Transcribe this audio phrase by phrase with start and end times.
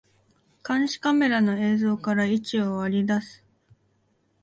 [0.67, 3.43] 監視カメラの映像から位置を割り出す